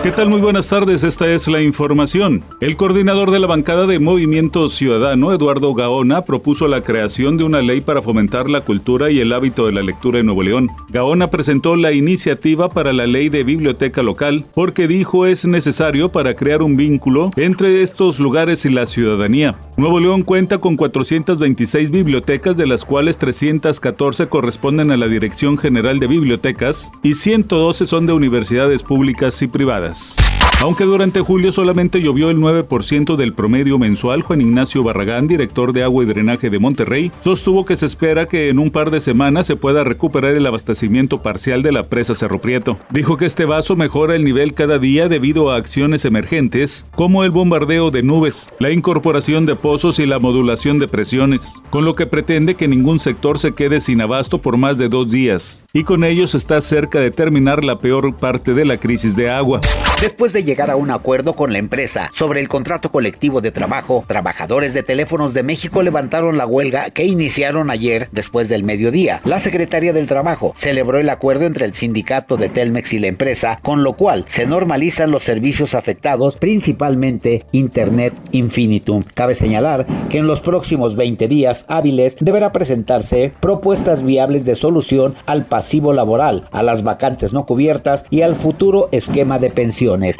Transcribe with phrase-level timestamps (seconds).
[0.00, 0.28] ¿Qué tal?
[0.28, 2.44] Muy buenas tardes, esta es la información.
[2.60, 7.60] El coordinador de la bancada de Movimiento Ciudadano, Eduardo Gaona, propuso la creación de una
[7.62, 10.68] ley para fomentar la cultura y el hábito de la lectura en Nuevo León.
[10.90, 16.34] Gaona presentó la iniciativa para la ley de biblioteca local porque dijo es necesario para
[16.34, 19.56] crear un vínculo entre estos lugares y la ciudadanía.
[19.76, 25.98] Nuevo León cuenta con 426 bibliotecas, de las cuales 314 corresponden a la Dirección General
[25.98, 29.87] de Bibliotecas y 112 son de universidades públicas y privadas.
[29.88, 30.27] this.
[30.60, 35.84] Aunque durante julio solamente llovió el 9% del promedio mensual, Juan Ignacio Barragán, director de
[35.84, 39.46] agua y drenaje de Monterrey, sostuvo que se espera que en un par de semanas
[39.46, 42.76] se pueda recuperar el abastecimiento parcial de la presa Cerro Prieto.
[42.90, 47.30] Dijo que este vaso mejora el nivel cada día debido a acciones emergentes como el
[47.30, 52.06] bombardeo de nubes, la incorporación de pozos y la modulación de presiones, con lo que
[52.06, 56.02] pretende que ningún sector se quede sin abasto por más de dos días, y con
[56.02, 59.60] ellos está cerca de terminar la peor parte de la crisis de agua.
[60.00, 64.04] Después de llegar a un acuerdo con la empresa sobre el contrato colectivo de trabajo,
[64.06, 69.20] trabajadores de Teléfonos de México levantaron la huelga que iniciaron ayer después del mediodía.
[69.24, 73.58] La Secretaría del Trabajo celebró el acuerdo entre el sindicato de Telmex y la empresa,
[73.62, 79.04] con lo cual se normalizan los servicios afectados, principalmente Internet Infinitum.
[79.14, 85.14] Cabe señalar que en los próximos 20 días hábiles deberá presentarse propuestas viables de solución
[85.26, 90.17] al pasivo laboral, a las vacantes no cubiertas y al futuro esquema de pensiones.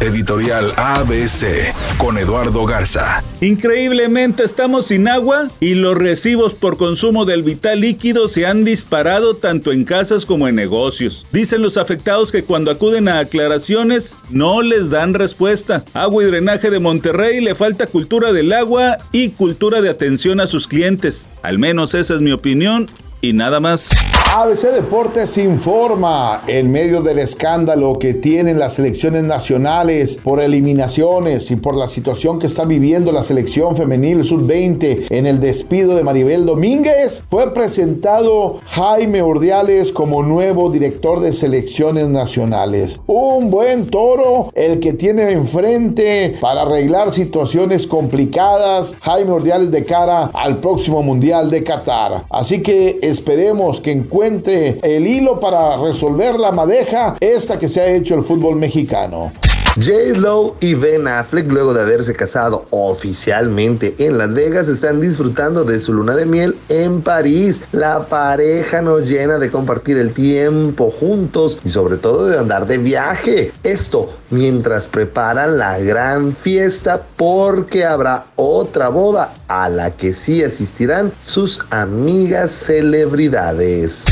[0.00, 3.22] Editorial ABC con Eduardo Garza.
[3.40, 9.36] Increíblemente estamos sin agua y los recibos por consumo del vital líquido se han disparado
[9.36, 11.26] tanto en casas como en negocios.
[11.32, 15.84] Dicen los afectados que cuando acuden a aclaraciones no les dan respuesta.
[15.94, 20.46] Agua y drenaje de Monterrey le falta cultura del agua y cultura de atención a
[20.46, 21.26] sus clientes.
[21.42, 22.88] Al menos esa es mi opinión
[23.20, 23.90] y nada más.
[24.36, 31.56] ABC Deportes informa en medio del escándalo que tienen las selecciones nacionales por eliminaciones y
[31.56, 36.44] por la situación que está viviendo la selección femenil sub-20 en el despido de Maribel
[36.44, 37.24] Domínguez.
[37.30, 43.00] Fue presentado Jaime Urdiales como nuevo director de selecciones nacionales.
[43.06, 50.30] Un buen toro el que tiene enfrente para arreglar situaciones complicadas Jaime Urdiales de cara
[50.34, 52.24] al próximo Mundial de Qatar.
[52.28, 57.88] Así que esperemos que encuentre el hilo para resolver la madeja esta que se ha
[57.88, 59.32] hecho el fútbol mexicano.
[59.76, 65.78] J-Lo y Ben Affleck, luego de haberse casado oficialmente en Las Vegas, están disfrutando de
[65.78, 67.62] su luna de miel en París.
[67.72, 72.78] La pareja no llena de compartir el tiempo juntos y sobre todo de andar de
[72.78, 73.52] viaje.
[73.62, 81.12] Esto mientras preparan la gran fiesta porque habrá otra boda a la que sí asistirán
[81.22, 84.04] sus amigas celebridades.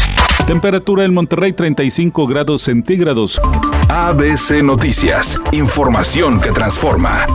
[0.44, 3.40] Temperatura en Monterrey 35 grados centígrados.
[3.88, 7.26] ABC Noticias, información que transforma.